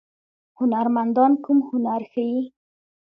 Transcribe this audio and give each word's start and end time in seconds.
هنرمندان 0.59 1.31
کوم 1.43 1.57
هنر 1.69 2.01
ښيي؟ 2.11 2.41